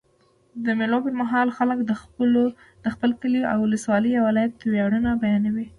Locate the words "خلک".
1.57-1.77